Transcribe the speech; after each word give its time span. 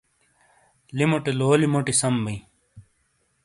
لِیموٹے 0.97 1.31
لولی 1.39 1.67
موٹی 1.73 1.93
سَم 2.01 2.15
بیں۔ 2.23 2.39